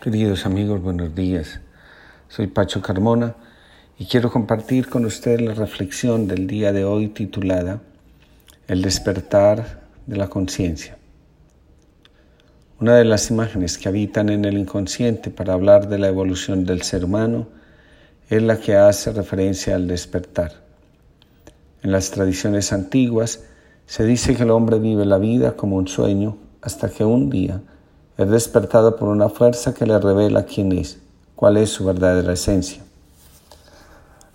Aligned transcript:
Queridos 0.00 0.46
amigos, 0.46 0.80
buenos 0.80 1.14
días. 1.14 1.60
Soy 2.28 2.46
Pacho 2.46 2.80
Carmona 2.80 3.36
y 3.98 4.06
quiero 4.06 4.32
compartir 4.32 4.88
con 4.88 5.04
ustedes 5.04 5.42
la 5.42 5.52
reflexión 5.52 6.26
del 6.26 6.46
día 6.46 6.72
de 6.72 6.86
hoy 6.86 7.08
titulada 7.08 7.82
El 8.66 8.80
despertar 8.80 9.82
de 10.06 10.16
la 10.16 10.28
conciencia. 10.28 10.96
Una 12.80 12.96
de 12.96 13.04
las 13.04 13.30
imágenes 13.30 13.76
que 13.76 13.90
habitan 13.90 14.30
en 14.30 14.46
el 14.46 14.56
inconsciente 14.56 15.28
para 15.28 15.52
hablar 15.52 15.86
de 15.90 15.98
la 15.98 16.08
evolución 16.08 16.64
del 16.64 16.80
ser 16.80 17.04
humano 17.04 17.48
es 18.30 18.42
la 18.42 18.58
que 18.58 18.76
hace 18.76 19.12
referencia 19.12 19.74
al 19.74 19.86
despertar. 19.86 20.62
En 21.82 21.92
las 21.92 22.10
tradiciones 22.10 22.72
antiguas 22.72 23.44
se 23.84 24.06
dice 24.06 24.34
que 24.34 24.44
el 24.44 24.50
hombre 24.50 24.78
vive 24.78 25.04
la 25.04 25.18
vida 25.18 25.56
como 25.58 25.76
un 25.76 25.88
sueño 25.88 26.38
hasta 26.62 26.88
que 26.88 27.04
un 27.04 27.28
día 27.28 27.60
es 28.20 28.28
despertado 28.28 28.96
por 28.96 29.08
una 29.08 29.30
fuerza 29.30 29.72
que 29.72 29.86
le 29.86 29.98
revela 29.98 30.44
quién 30.44 30.72
es, 30.72 30.98
cuál 31.34 31.56
es 31.56 31.70
su 31.70 31.86
verdadera 31.86 32.34
esencia. 32.34 32.82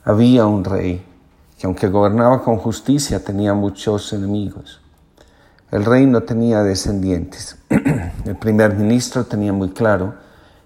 Había 0.03 0.47
un 0.47 0.63
rey 0.63 1.05
que 1.59 1.67
aunque 1.67 1.87
gobernaba 1.89 2.43
con 2.43 2.57
justicia 2.57 3.23
tenía 3.23 3.53
muchos 3.53 4.11
enemigos. 4.11 4.81
El 5.69 5.85
rey 5.85 6.07
no 6.07 6.23
tenía 6.23 6.63
descendientes. 6.63 7.57
El 8.25 8.35
primer 8.37 8.73
ministro 8.75 9.25
tenía 9.25 9.53
muy 9.53 9.69
claro 9.69 10.15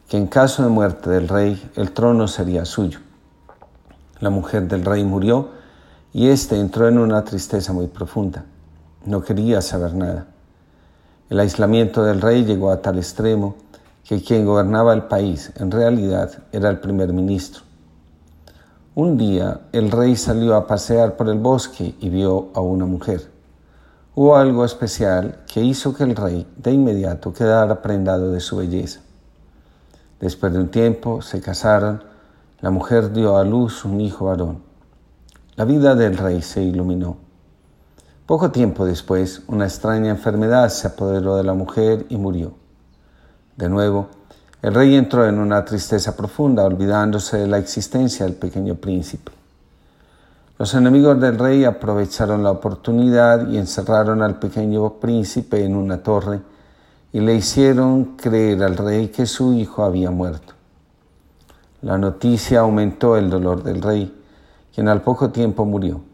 que 0.08 0.16
en 0.16 0.28
caso 0.28 0.64
de 0.64 0.70
muerte 0.70 1.10
del 1.10 1.28
rey 1.28 1.72
el 1.76 1.92
trono 1.92 2.28
sería 2.28 2.64
suyo. 2.64 3.00
La 4.22 4.30
mujer 4.30 4.68
del 4.68 4.86
rey 4.86 5.04
murió 5.04 5.50
y 6.14 6.30
éste 6.30 6.58
entró 6.58 6.88
en 6.88 6.98
una 6.98 7.24
tristeza 7.26 7.74
muy 7.74 7.88
profunda. 7.88 8.46
No 9.06 9.22
quería 9.22 9.62
saber 9.62 9.94
nada. 9.94 10.28
El 11.30 11.40
aislamiento 11.40 12.04
del 12.04 12.22
rey 12.22 12.44
llegó 12.44 12.72
a 12.72 12.82
tal 12.82 12.98
extremo 12.98 13.56
que 14.04 14.24
quien 14.24 14.48
gobernaba 14.48 14.94
el 14.94 15.04
país 15.04 15.52
en 15.58 15.70
realidad 15.70 16.32
era 16.52 16.70
el 16.70 16.80
primer 16.80 17.14
ministro. 17.14 17.62
Un 18.96 19.16
día 19.16 19.62
el 19.72 19.92
rey 19.92 20.16
salió 20.16 20.56
a 20.56 20.66
pasear 20.66 21.16
por 21.16 21.30
el 21.30 21.38
bosque 21.38 21.94
y 22.00 22.10
vio 22.10 22.50
a 22.56 22.62
una 22.62 22.88
mujer. 22.88 23.30
Hubo 24.16 24.36
algo 24.36 24.66
especial 24.66 25.44
que 25.46 25.62
hizo 25.62 25.94
que 25.94 26.04
el 26.04 26.16
rey 26.16 26.48
de 26.58 26.72
inmediato 26.72 27.32
quedara 27.32 27.84
prendado 27.84 28.32
de 28.32 28.40
su 28.40 28.58
belleza. 28.58 29.02
Después 30.20 30.52
de 30.52 30.60
un 30.60 30.70
tiempo 30.70 31.22
se 31.22 31.42
casaron, 31.42 32.04
la 32.60 32.72
mujer 32.72 33.14
dio 33.14 33.38
a 33.38 33.44
luz 33.44 33.86
un 33.86 34.02
hijo 34.02 34.26
varón. 34.26 34.64
La 35.56 35.66
vida 35.66 35.94
del 35.94 36.18
rey 36.18 36.42
se 36.42 36.64
iluminó. 36.64 37.29
Poco 38.30 38.52
tiempo 38.52 38.86
después, 38.86 39.42
una 39.48 39.66
extraña 39.66 40.12
enfermedad 40.12 40.70
se 40.70 40.86
apoderó 40.86 41.36
de 41.36 41.44
la 41.44 41.56
mujer 41.56 42.06
y 42.10 42.18
murió. 42.18 42.52
De 43.58 43.70
nuevo, 43.70 44.10
el 44.62 44.76
rey 44.76 44.96
entró 44.96 45.26
en 45.26 45.40
una 45.40 45.66
tristeza 45.66 46.16
profunda, 46.16 46.64
olvidándose 46.64 47.38
de 47.38 47.48
la 47.48 47.58
existencia 47.58 48.28
del 48.28 48.36
pequeño 48.36 48.76
príncipe. 48.76 49.32
Los 50.60 50.76
enemigos 50.76 51.20
del 51.20 51.40
rey 51.40 51.66
aprovecharon 51.66 52.44
la 52.44 52.52
oportunidad 52.52 53.50
y 53.50 53.58
encerraron 53.58 54.22
al 54.22 54.38
pequeño 54.38 55.00
príncipe 55.00 55.66
en 55.66 55.76
una 55.76 56.04
torre 56.04 56.40
y 57.12 57.22
le 57.22 57.34
hicieron 57.34 58.16
creer 58.16 58.62
al 58.62 58.78
rey 58.78 59.08
que 59.08 59.26
su 59.26 59.54
hijo 59.54 59.84
había 59.84 60.12
muerto. 60.12 60.54
La 61.82 61.98
noticia 61.98 62.60
aumentó 62.60 63.18
el 63.18 63.28
dolor 63.32 63.64
del 63.64 63.82
rey, 63.82 64.16
quien 64.72 64.88
al 64.88 65.02
poco 65.02 65.32
tiempo 65.32 65.66
murió. 65.66 66.09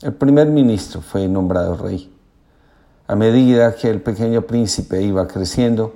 El 0.00 0.12
primer 0.12 0.46
ministro 0.46 1.00
fue 1.00 1.26
nombrado 1.26 1.74
rey. 1.74 2.08
A 3.08 3.16
medida 3.16 3.74
que 3.74 3.90
el 3.90 4.00
pequeño 4.00 4.42
príncipe 4.42 5.02
iba 5.02 5.26
creciendo, 5.26 5.92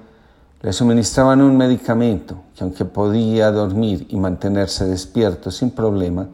le 0.60 0.72
suministraban 0.72 1.40
un 1.40 1.56
medicamento 1.56 2.42
que 2.56 2.64
aunque 2.64 2.84
podía 2.84 3.52
dormir 3.52 4.08
y 4.10 4.16
mantenerse 4.16 4.86
despierto 4.86 5.52
sin 5.52 5.70
problema, 5.70 6.26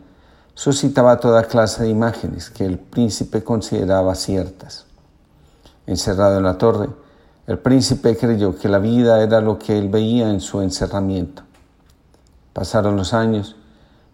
suscitaba 0.54 1.20
toda 1.20 1.44
clase 1.44 1.82
de 1.82 1.90
imágenes 1.90 2.48
que 2.48 2.64
el 2.64 2.78
príncipe 2.78 3.44
consideraba 3.44 4.14
ciertas. 4.14 4.86
Encerrado 5.86 6.38
en 6.38 6.44
la 6.44 6.56
torre, 6.56 6.88
el 7.46 7.58
príncipe 7.58 8.16
creyó 8.16 8.56
que 8.56 8.70
la 8.70 8.78
vida 8.78 9.22
era 9.22 9.42
lo 9.42 9.58
que 9.58 9.76
él 9.76 9.90
veía 9.90 10.30
en 10.30 10.40
su 10.40 10.62
encerramiento. 10.62 11.42
Pasaron 12.54 12.96
los 12.96 13.12
años, 13.12 13.56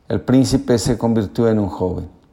el 0.09 0.21
príncipe 0.21 0.77
se 0.77 0.99
convirtió 0.99 1.49
en 1.49 1.61
un 1.61 1.69
joven 1.69 2.24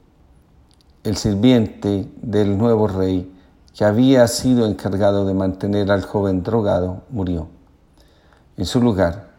el 1.03 1.17
sirviente 1.17 2.11
del 2.21 2.57
nuevo 2.57 2.87
rey, 2.87 3.31
que 3.75 3.85
había 3.85 4.27
sido 4.27 4.67
encargado 4.67 5.25
de 5.25 5.33
mantener 5.33 5.91
al 5.91 6.03
joven 6.03 6.43
drogado, 6.43 7.03
murió. 7.09 7.47
En 8.57 8.65
su 8.65 8.81
lugar, 8.81 9.29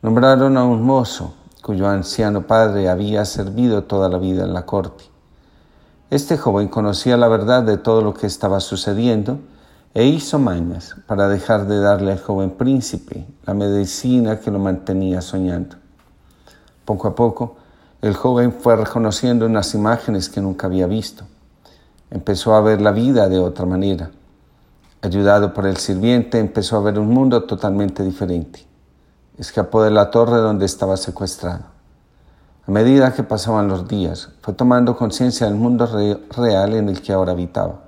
nombraron 0.00 0.56
a 0.56 0.64
un 0.64 0.82
mozo 0.82 1.34
cuyo 1.62 1.88
anciano 1.88 2.46
padre 2.46 2.88
había 2.88 3.24
servido 3.24 3.84
toda 3.84 4.08
la 4.08 4.18
vida 4.18 4.44
en 4.44 4.54
la 4.54 4.64
corte. 4.64 5.04
Este 6.08 6.38
joven 6.38 6.68
conocía 6.68 7.16
la 7.16 7.28
verdad 7.28 7.62
de 7.62 7.76
todo 7.76 8.00
lo 8.00 8.14
que 8.14 8.26
estaba 8.26 8.60
sucediendo 8.60 9.38
e 9.92 10.06
hizo 10.06 10.38
mañas 10.38 10.96
para 11.06 11.28
dejar 11.28 11.66
de 11.66 11.80
darle 11.80 12.12
al 12.12 12.20
joven 12.20 12.52
príncipe 12.52 13.26
la 13.44 13.54
medicina 13.54 14.40
que 14.40 14.50
lo 14.50 14.58
mantenía 14.58 15.20
soñando. 15.20 15.76
Poco 16.84 17.08
a 17.08 17.14
poco, 17.14 17.56
el 18.02 18.14
joven 18.14 18.52
fue 18.52 18.76
reconociendo 18.76 19.44
unas 19.44 19.74
imágenes 19.74 20.30
que 20.30 20.40
nunca 20.40 20.66
había 20.66 20.86
visto. 20.86 21.24
Empezó 22.10 22.54
a 22.54 22.62
ver 22.62 22.80
la 22.80 22.92
vida 22.92 23.28
de 23.28 23.38
otra 23.38 23.66
manera. 23.66 24.10
Ayudado 25.02 25.52
por 25.52 25.66
el 25.66 25.76
sirviente, 25.76 26.38
empezó 26.38 26.78
a 26.78 26.80
ver 26.80 26.98
un 26.98 27.08
mundo 27.08 27.44
totalmente 27.44 28.02
diferente. 28.02 28.66
Escapó 29.36 29.82
de 29.82 29.90
la 29.90 30.10
torre 30.10 30.38
donde 30.38 30.64
estaba 30.64 30.96
secuestrado. 30.96 31.64
A 32.66 32.70
medida 32.70 33.12
que 33.12 33.22
pasaban 33.22 33.68
los 33.68 33.86
días, 33.86 34.30
fue 34.40 34.54
tomando 34.54 34.96
conciencia 34.96 35.46
del 35.46 35.56
mundo 35.56 35.86
real 36.36 36.74
en 36.74 36.88
el 36.88 37.02
que 37.02 37.12
ahora 37.12 37.32
habitaba. 37.32 37.80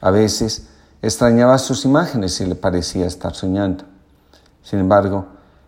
A 0.00 0.10
veces 0.10 0.68
extrañaba 1.02 1.58
sus 1.58 1.84
imágenes 1.84 2.40
y 2.40 2.46
le 2.46 2.54
parecía 2.54 3.06
estar 3.06 3.34
soñando. 3.34 3.84
Sin 4.62 4.78
embargo, 4.78 5.26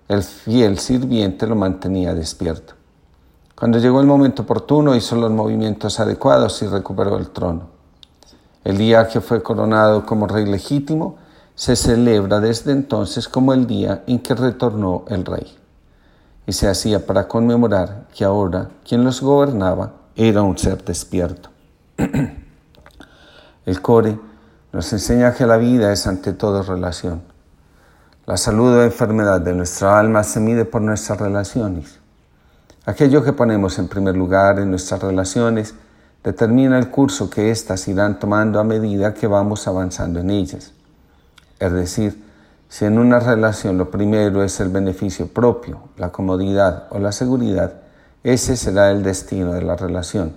el 0.08 0.22
fiel 0.22 0.78
sirviente 0.78 1.46
lo 1.46 1.56
mantenía 1.56 2.14
despierto. 2.14 2.79
Cuando 3.60 3.78
llegó 3.78 4.00
el 4.00 4.06
momento 4.06 4.44
oportuno 4.44 4.96
hizo 4.96 5.16
los 5.16 5.30
movimientos 5.30 6.00
adecuados 6.00 6.62
y 6.62 6.66
recuperó 6.66 7.18
el 7.18 7.28
trono. 7.28 7.68
El 8.64 8.78
día 8.78 9.06
que 9.06 9.20
fue 9.20 9.42
coronado 9.42 10.06
como 10.06 10.26
rey 10.26 10.46
legítimo 10.46 11.18
se 11.54 11.76
celebra 11.76 12.40
desde 12.40 12.72
entonces 12.72 13.28
como 13.28 13.52
el 13.52 13.66
día 13.66 14.02
en 14.06 14.20
que 14.20 14.34
retornó 14.34 15.04
el 15.08 15.26
rey. 15.26 15.58
Y 16.46 16.54
se 16.54 16.68
hacía 16.68 17.04
para 17.04 17.28
conmemorar 17.28 18.06
que 18.14 18.24
ahora 18.24 18.70
quien 18.82 19.04
los 19.04 19.20
gobernaba 19.20 19.92
era 20.16 20.40
un 20.40 20.56
ser 20.56 20.82
despierto. 20.82 21.50
el 23.66 23.82
core 23.82 24.18
nos 24.72 24.90
enseña 24.90 25.34
que 25.34 25.44
la 25.44 25.58
vida 25.58 25.92
es 25.92 26.06
ante 26.06 26.32
todo 26.32 26.62
relación. 26.62 27.20
La 28.24 28.38
salud 28.38 28.74
o 28.78 28.82
enfermedad 28.82 29.42
de 29.42 29.52
nuestra 29.52 29.98
alma 29.98 30.24
se 30.24 30.40
mide 30.40 30.64
por 30.64 30.80
nuestras 30.80 31.20
relaciones. 31.20 31.99
Aquello 32.90 33.22
que 33.22 33.32
ponemos 33.32 33.78
en 33.78 33.86
primer 33.86 34.16
lugar 34.16 34.58
en 34.58 34.68
nuestras 34.68 35.00
relaciones 35.00 35.76
determina 36.24 36.76
el 36.76 36.90
curso 36.90 37.30
que 37.30 37.52
éstas 37.52 37.86
irán 37.86 38.18
tomando 38.18 38.58
a 38.58 38.64
medida 38.64 39.14
que 39.14 39.28
vamos 39.28 39.68
avanzando 39.68 40.18
en 40.18 40.28
ellas. 40.28 40.72
Es 41.60 41.72
decir, 41.72 42.20
si 42.68 42.86
en 42.86 42.98
una 42.98 43.20
relación 43.20 43.78
lo 43.78 43.92
primero 43.92 44.42
es 44.42 44.58
el 44.58 44.70
beneficio 44.70 45.28
propio, 45.28 45.82
la 45.98 46.10
comodidad 46.10 46.88
o 46.90 46.98
la 46.98 47.12
seguridad, 47.12 47.74
ese 48.24 48.56
será 48.56 48.90
el 48.90 49.04
destino 49.04 49.52
de 49.52 49.62
la 49.62 49.76
relación. 49.76 50.34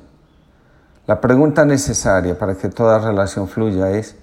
La 1.08 1.22
pregunta 1.22 1.66
necesaria 1.66 2.38
para 2.38 2.54
que 2.54 2.70
toda 2.70 3.00
relación 3.00 3.48
fluya 3.48 3.90
es, 3.90 4.16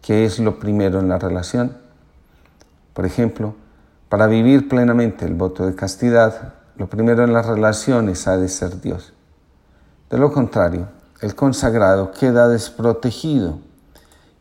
¿qué 0.00 0.24
es 0.24 0.38
lo 0.38 0.58
primero 0.58 1.00
en 1.00 1.10
la 1.10 1.18
relación? 1.18 1.76
Por 2.94 3.04
ejemplo, 3.04 3.54
para 4.08 4.26
vivir 4.26 4.70
plenamente 4.70 5.26
el 5.26 5.34
voto 5.34 5.66
de 5.66 5.74
castidad, 5.74 6.54
lo 6.76 6.88
primero 6.88 7.24
en 7.24 7.32
las 7.32 7.46
relaciones 7.46 8.26
ha 8.26 8.36
de 8.36 8.48
ser 8.48 8.80
Dios. 8.80 9.12
De 10.10 10.18
lo 10.18 10.32
contrario, 10.32 10.88
el 11.20 11.34
consagrado 11.34 12.10
queda 12.10 12.48
desprotegido 12.48 13.58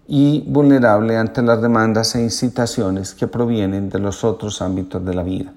y 0.08 0.44
vulnerable 0.48 1.16
ante 1.16 1.42
las 1.42 1.62
demandas 1.62 2.16
e 2.16 2.22
incitaciones 2.22 3.14
que 3.14 3.28
provienen 3.28 3.90
de 3.90 4.00
los 4.00 4.24
otros 4.24 4.62
ámbitos 4.62 5.06
de 5.06 5.14
la 5.14 5.24
vida. 5.24 5.54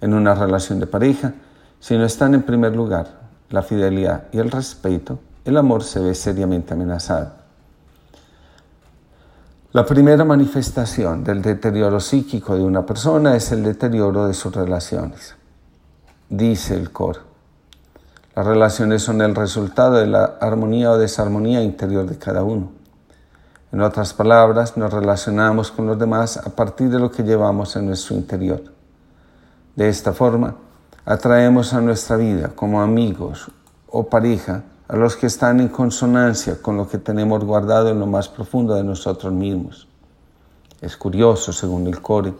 En 0.00 0.14
una 0.14 0.34
relación 0.34 0.80
de 0.80 0.86
pareja, 0.86 1.34
si 1.80 1.98
no 1.98 2.04
están 2.04 2.34
en 2.34 2.42
primer 2.42 2.74
lugar 2.74 3.20
la 3.50 3.62
fidelidad 3.62 4.24
y 4.32 4.38
el 4.38 4.50
respeto, 4.50 5.18
el 5.44 5.56
amor 5.56 5.82
se 5.82 6.00
ve 6.00 6.14
seriamente 6.14 6.74
amenazado. 6.74 7.32
La 9.72 9.84
primera 9.84 10.24
manifestación 10.24 11.22
del 11.22 11.42
deterioro 11.42 12.00
psíquico 12.00 12.56
de 12.56 12.62
una 12.62 12.86
persona 12.86 13.36
es 13.36 13.52
el 13.52 13.62
deterioro 13.62 14.26
de 14.26 14.34
sus 14.34 14.54
relaciones 14.54 15.36
dice 16.30 16.74
el 16.74 16.90
coro. 16.92 17.20
Las 18.34 18.46
relaciones 18.46 19.02
son 19.02 19.20
el 19.20 19.34
resultado 19.34 19.96
de 19.96 20.06
la 20.06 20.24
armonía 20.40 20.92
o 20.92 20.98
desarmonía 20.98 21.62
interior 21.62 22.06
de 22.06 22.16
cada 22.16 22.44
uno. 22.44 22.70
En 23.72 23.82
otras 23.82 24.14
palabras, 24.14 24.76
nos 24.76 24.92
relacionamos 24.92 25.70
con 25.70 25.86
los 25.86 25.98
demás 25.98 26.36
a 26.38 26.50
partir 26.50 26.88
de 26.88 26.98
lo 26.98 27.10
que 27.10 27.24
llevamos 27.24 27.76
en 27.76 27.86
nuestro 27.86 28.16
interior. 28.16 28.62
De 29.76 29.88
esta 29.88 30.12
forma, 30.12 30.54
atraemos 31.04 31.74
a 31.74 31.80
nuestra 31.80 32.16
vida 32.16 32.52
como 32.54 32.80
amigos 32.80 33.50
o 33.88 34.08
pareja 34.08 34.62
a 34.88 34.96
los 34.96 35.16
que 35.16 35.26
están 35.26 35.60
en 35.60 35.68
consonancia 35.68 36.60
con 36.62 36.76
lo 36.76 36.88
que 36.88 36.98
tenemos 36.98 37.44
guardado 37.44 37.90
en 37.90 37.98
lo 37.98 38.06
más 38.06 38.28
profundo 38.28 38.74
de 38.74 38.84
nosotros 38.84 39.32
mismos. 39.32 39.88
Es 40.80 40.96
curioso, 40.96 41.52
según 41.52 41.86
el 41.86 42.00
Core, 42.00 42.32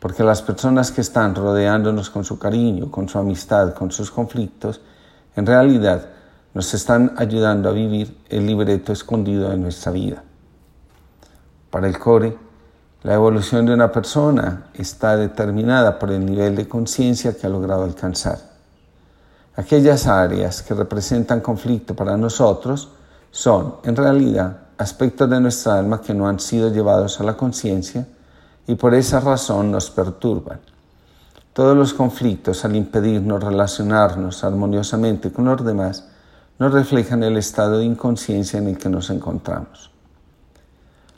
porque 0.00 0.24
las 0.24 0.40
personas 0.40 0.90
que 0.90 1.02
están 1.02 1.34
rodeándonos 1.34 2.08
con 2.08 2.24
su 2.24 2.38
cariño, 2.38 2.90
con 2.90 3.08
su 3.08 3.18
amistad, 3.18 3.74
con 3.74 3.92
sus 3.92 4.10
conflictos, 4.10 4.80
en 5.36 5.46
realidad 5.46 6.06
nos 6.54 6.72
están 6.74 7.12
ayudando 7.18 7.68
a 7.68 7.72
vivir 7.72 8.16
el 8.30 8.46
libreto 8.46 8.92
escondido 8.92 9.50
de 9.50 9.58
nuestra 9.58 9.92
vida. 9.92 10.24
Para 11.70 11.86
el 11.86 11.98
Core, 11.98 12.36
la 13.02 13.14
evolución 13.14 13.66
de 13.66 13.74
una 13.74 13.92
persona 13.92 14.70
está 14.74 15.16
determinada 15.16 15.98
por 15.98 16.10
el 16.10 16.24
nivel 16.24 16.56
de 16.56 16.66
conciencia 16.66 17.36
que 17.36 17.46
ha 17.46 17.50
logrado 17.50 17.84
alcanzar. 17.84 18.38
Aquellas 19.56 20.06
áreas 20.06 20.62
que 20.62 20.74
representan 20.74 21.40
conflicto 21.40 21.94
para 21.94 22.16
nosotros 22.16 22.90
son, 23.30 23.76
en 23.84 23.96
realidad, 23.96 24.56
aspectos 24.78 25.28
de 25.28 25.40
nuestra 25.40 25.78
alma 25.78 26.00
que 26.00 26.14
no 26.14 26.26
han 26.26 26.40
sido 26.40 26.70
llevados 26.70 27.20
a 27.20 27.24
la 27.24 27.36
conciencia 27.36 28.06
y 28.70 28.76
por 28.76 28.94
esa 28.94 29.18
razón 29.18 29.72
nos 29.72 29.90
perturban. 29.90 30.60
Todos 31.52 31.76
los 31.76 31.92
conflictos, 31.92 32.64
al 32.64 32.76
impedirnos 32.76 33.42
relacionarnos 33.42 34.44
armoniosamente 34.44 35.32
con 35.32 35.46
los 35.46 35.64
demás, 35.64 36.06
nos 36.56 36.72
reflejan 36.72 37.24
el 37.24 37.36
estado 37.36 37.78
de 37.78 37.84
inconsciencia 37.84 38.60
en 38.60 38.68
el 38.68 38.78
que 38.78 38.88
nos 38.88 39.10
encontramos. 39.10 39.90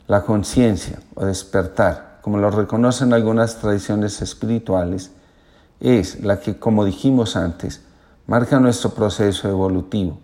La 0.07 0.23
conciencia 0.23 0.97
o 1.13 1.27
despertar, 1.27 2.17
como 2.23 2.39
lo 2.39 2.49
reconocen 2.49 3.13
algunas 3.13 3.57
tradiciones 3.57 4.23
espirituales, 4.23 5.11
es 5.79 6.23
la 6.23 6.39
que, 6.39 6.57
como 6.57 6.85
dijimos 6.85 7.35
antes, 7.35 7.81
marca 8.25 8.59
nuestro 8.59 8.95
proceso 8.95 9.47
evolutivo. 9.47 10.17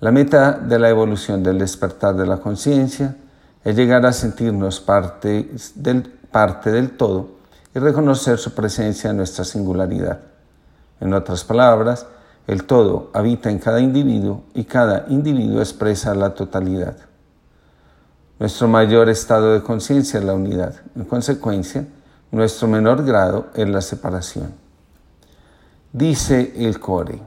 La 0.00 0.12
meta 0.12 0.52
de 0.52 0.78
la 0.78 0.90
evolución 0.90 1.42
del 1.42 1.60
despertar 1.60 2.14
de 2.14 2.26
la 2.26 2.36
conciencia 2.36 3.16
es 3.66 3.74
llegar 3.74 4.06
a 4.06 4.12
sentirnos 4.12 4.78
parte 4.78 5.50
del, 5.74 6.15
parte 6.30 6.70
del 6.70 6.96
todo 6.96 7.28
y 7.74 7.78
reconocer 7.78 8.38
su 8.38 8.54
presencia 8.54 9.10
en 9.10 9.18
nuestra 9.18 9.44
singularidad. 9.44 10.20
En 11.00 11.12
otras 11.12 11.44
palabras, 11.44 12.06
el 12.46 12.64
todo 12.64 13.10
habita 13.12 13.50
en 13.50 13.58
cada 13.58 13.80
individuo 13.80 14.44
y 14.54 14.64
cada 14.64 15.06
individuo 15.08 15.60
expresa 15.60 16.14
la 16.14 16.34
totalidad. 16.34 16.96
Nuestro 18.38 18.68
mayor 18.68 19.08
estado 19.08 19.54
de 19.54 19.62
conciencia 19.62 20.20
es 20.20 20.24
la 20.24 20.34
unidad. 20.34 20.74
En 20.94 21.04
consecuencia, 21.04 21.86
nuestro 22.30 22.68
menor 22.68 23.04
grado 23.04 23.48
es 23.54 23.68
la 23.68 23.80
separación. 23.80 24.54
Dice 25.92 26.52
el 26.56 26.78
core, 26.78 27.20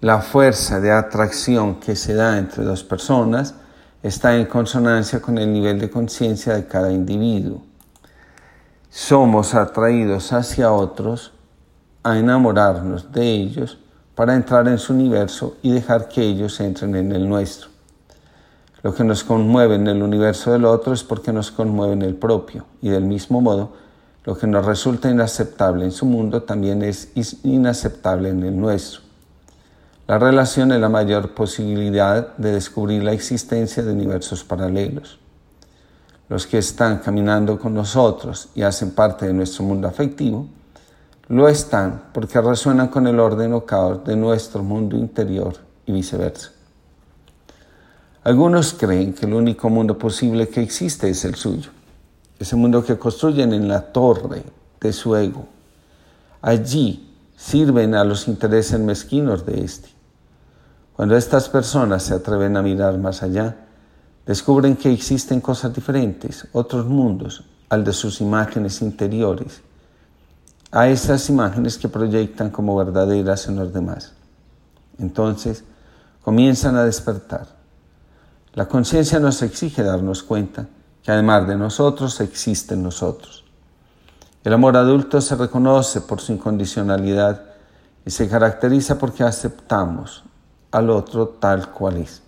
la 0.00 0.20
fuerza 0.20 0.80
de 0.80 0.90
atracción 0.90 1.78
que 1.78 1.94
se 1.94 2.14
da 2.14 2.36
entre 2.36 2.64
dos 2.64 2.82
personas 2.82 3.54
está 4.02 4.36
en 4.36 4.46
consonancia 4.46 5.20
con 5.20 5.38
el 5.38 5.52
nivel 5.52 5.78
de 5.78 5.90
conciencia 5.90 6.54
de 6.54 6.66
cada 6.66 6.92
individuo. 6.92 7.62
Somos 8.90 9.54
atraídos 9.54 10.32
hacia 10.32 10.72
otros 10.72 11.32
a 12.02 12.18
enamorarnos 12.18 13.12
de 13.12 13.22
ellos 13.22 13.78
para 14.14 14.34
entrar 14.34 14.66
en 14.68 14.78
su 14.78 14.92
universo 14.92 15.56
y 15.62 15.70
dejar 15.70 16.08
que 16.08 16.22
ellos 16.22 16.60
entren 16.60 16.96
en 16.96 17.12
el 17.12 17.28
nuestro. 17.28 17.70
Lo 18.82 18.92
que 18.92 19.04
nos 19.04 19.22
conmueve 19.22 19.76
en 19.76 19.86
el 19.86 20.02
universo 20.02 20.52
del 20.52 20.64
otro 20.64 20.92
es 20.92 21.04
porque 21.04 21.32
nos 21.32 21.52
conmueve 21.52 21.92
en 21.92 22.02
el 22.02 22.16
propio 22.16 22.66
y 22.82 22.90
del 22.90 23.04
mismo 23.04 23.40
modo 23.40 23.72
lo 24.24 24.36
que 24.36 24.46
nos 24.48 24.66
resulta 24.66 25.10
inaceptable 25.10 25.84
en 25.84 25.92
su 25.92 26.06
mundo 26.06 26.42
también 26.42 26.82
es 26.82 27.10
inaceptable 27.44 28.28
en 28.28 28.42
el 28.42 28.60
nuestro. 28.60 29.01
La 30.06 30.18
relación 30.18 30.72
es 30.72 30.80
la 30.80 30.88
mayor 30.88 31.34
posibilidad 31.34 32.36
de 32.36 32.52
descubrir 32.52 33.02
la 33.02 33.12
existencia 33.12 33.82
de 33.82 33.92
universos 33.92 34.44
paralelos. 34.44 35.18
Los 36.28 36.46
que 36.46 36.58
están 36.58 36.98
caminando 36.98 37.58
con 37.58 37.74
nosotros 37.74 38.48
y 38.54 38.62
hacen 38.62 38.92
parte 38.92 39.26
de 39.26 39.32
nuestro 39.32 39.64
mundo 39.64 39.88
afectivo, 39.88 40.46
lo 41.28 41.48
están 41.48 42.04
porque 42.12 42.40
resuenan 42.40 42.88
con 42.88 43.06
el 43.06 43.20
orden 43.20 43.52
o 43.52 43.64
caos 43.64 44.04
de 44.04 44.16
nuestro 44.16 44.62
mundo 44.62 44.96
interior 44.96 45.54
y 45.86 45.92
viceversa. 45.92 46.50
Algunos 48.24 48.72
creen 48.72 49.14
que 49.14 49.26
el 49.26 49.34
único 49.34 49.68
mundo 49.68 49.98
posible 49.98 50.48
que 50.48 50.62
existe 50.62 51.08
es 51.08 51.24
el 51.24 51.34
suyo 51.34 51.70
ese 52.42 52.56
mundo 52.56 52.84
que 52.84 52.98
construyen 52.98 53.52
en 53.52 53.68
la 53.68 53.80
torre 53.80 54.42
de 54.80 54.92
su 54.92 55.14
ego. 55.14 55.46
Allí 56.40 57.11
sirven 57.42 57.94
a 57.96 58.04
los 58.04 58.28
intereses 58.28 58.78
mezquinos 58.78 59.44
de 59.44 59.64
éste. 59.64 59.88
Cuando 60.94 61.16
estas 61.16 61.48
personas 61.48 62.04
se 62.04 62.14
atreven 62.14 62.56
a 62.56 62.62
mirar 62.62 62.96
más 62.98 63.22
allá, 63.22 63.66
descubren 64.24 64.76
que 64.76 64.92
existen 64.92 65.40
cosas 65.40 65.74
diferentes, 65.74 66.46
otros 66.52 66.86
mundos, 66.86 67.44
al 67.68 67.82
de 67.82 67.92
sus 67.92 68.20
imágenes 68.20 68.80
interiores, 68.80 69.60
a 70.70 70.88
esas 70.88 71.28
imágenes 71.30 71.78
que 71.78 71.88
proyectan 71.88 72.50
como 72.50 72.76
verdaderas 72.76 73.48
en 73.48 73.56
los 73.56 73.72
demás. 73.72 74.12
Entonces 74.98 75.64
comienzan 76.22 76.76
a 76.76 76.84
despertar. 76.84 77.48
La 78.54 78.68
conciencia 78.68 79.18
nos 79.18 79.42
exige 79.42 79.82
darnos 79.82 80.22
cuenta 80.22 80.68
que 81.02 81.10
además 81.10 81.48
de 81.48 81.56
nosotros 81.56 82.20
existen 82.20 82.84
nosotros. 82.84 83.41
El 84.44 84.52
amor 84.52 84.76
adulto 84.76 85.20
se 85.20 85.36
reconoce 85.36 86.00
por 86.00 86.20
su 86.20 86.32
incondicionalidad 86.32 87.42
y 88.04 88.10
se 88.10 88.28
caracteriza 88.28 88.98
porque 88.98 89.22
aceptamos 89.22 90.24
al 90.72 90.90
otro 90.90 91.28
tal 91.28 91.70
cual 91.70 91.98
es. 91.98 92.22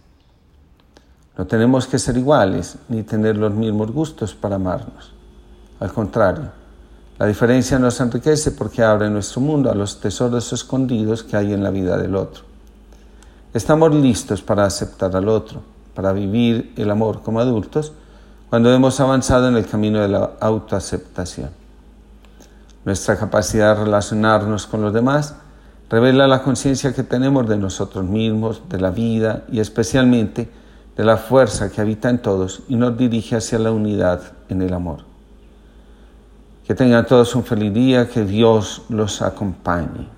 No 1.37 1.45
tenemos 1.47 1.89
que 1.89 1.99
ser 1.99 2.17
iguales 2.17 2.77
ni 2.89 3.03
tener 3.03 3.37
los 3.37 3.53
mismos 3.53 3.91
gustos 3.91 4.33
para 4.33 4.55
amarnos. 4.55 5.13
Al 5.81 5.93
contrario, 5.93 6.53
la 7.19 7.27
diferencia 7.27 7.81
nos 7.81 8.01
enriquece 8.01 8.53
porque 8.53 8.85
abre 8.85 9.11
nuestro 9.11 9.41
mundo 9.41 9.69
a 9.69 9.75
los 9.75 10.01
tesoros 10.01 10.53
escondidos 10.53 11.25
que 11.25 11.37
hay 11.37 11.53
en 11.53 11.65
la 11.65 11.71
vida 11.71 11.97
del 11.99 12.15
otro. 12.15 12.45
Estamos 13.53 13.93
listos 13.93 14.41
para 14.41 14.65
aceptar 14.65 15.17
al 15.17 15.29
otro, 15.29 15.63
para 15.97 16.13
vivir 16.13 16.73
el 16.77 16.91
amor 16.93 17.23
como 17.23 17.41
adultos 17.41 17.93
cuando 18.51 18.73
hemos 18.73 19.01
avanzado 19.01 19.49
en 19.49 19.57
el 19.57 19.67
camino 19.67 20.01
de 20.01 20.09
la 20.09 20.31
autoaceptación. 20.39 21.64
Nuestra 22.85 23.17
capacidad 23.17 23.77
de 23.77 23.85
relacionarnos 23.85 24.67
con 24.67 24.83
los 24.83 24.93
demás 24.93 25.37
revela 25.89 26.27
la 26.27 26.43
conciencia 26.43 26.93
que 26.93 27.03
tenemos 27.03 27.49
de 27.49 27.57
nosotros 27.57 28.05
mismos, 28.05 28.63
de 28.69 28.81
la 28.81 28.91
vida 28.91 29.45
y 29.51 29.61
especialmente 29.61 30.51
de 30.97 31.05
la 31.05 31.17
fuerza 31.17 31.71
que 31.71 31.81
habita 31.81 32.11
en 32.11 32.19
todos 32.19 32.63
y 32.69 32.77
nos 32.77 32.97
dirige 32.97 33.37
hacia 33.37 33.59
la 33.59 33.73
unidad 33.73 34.21
en 34.49 34.63
el 34.63 34.73
amor. 34.73 35.01
Que 36.67 36.75
tengan 36.75 37.07
todos 37.07 37.35
un 37.35 37.45
feliz 37.45 37.73
día, 37.75 38.09
que 38.09 38.25
Dios 38.25 38.83
los 38.89 39.23
acompañe. 39.23 40.14